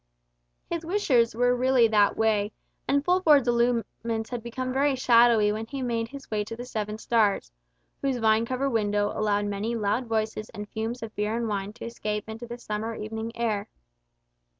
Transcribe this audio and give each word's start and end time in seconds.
His 0.67 0.83
wishes 0.83 1.35
were 1.35 1.55
really 1.55 1.87
that 1.87 2.17
way; 2.17 2.53
and 2.87 3.05
Fulford's 3.05 3.47
allurements 3.47 4.31
had 4.31 4.41
become 4.41 4.73
very 4.73 4.95
shadowy 4.95 5.51
when 5.51 5.67
he 5.67 5.83
made 5.83 6.07
his 6.07 6.31
way 6.31 6.43
to 6.45 6.55
the 6.55 6.65
Seven 6.65 6.97
Stars, 6.97 7.51
whose 8.01 8.17
vine 8.17 8.47
covered 8.47 8.71
window 8.71 9.11
allowed 9.15 9.45
many 9.45 9.75
loud 9.75 10.07
voices 10.07 10.49
and 10.55 10.67
fumes 10.69 11.03
of 11.03 11.13
beer 11.15 11.35
and 11.37 11.47
wine 11.47 11.71
to 11.73 11.85
escape 11.85 12.27
into 12.27 12.47
the 12.47 12.57
summer 12.57 12.95
evening 12.95 13.31
air. 13.35 13.67